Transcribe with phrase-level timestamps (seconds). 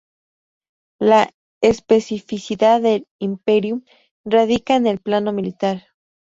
[0.99, 1.29] La
[1.61, 3.83] especificidad del "imperium"
[4.25, 5.89] radica en el plano militar.